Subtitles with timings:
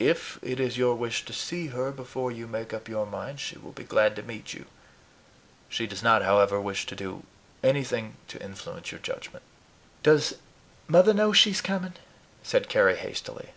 [0.00, 3.56] If it is your wish to see her before you make up your mind, she
[3.56, 4.64] will be glad to meet you.
[5.68, 7.22] She does not, however, wish to do
[7.62, 9.44] anything to influence your judgment.
[10.02, 10.34] "Does
[10.88, 11.94] Mother know she is coming?"
[12.42, 13.50] said Carry hastily.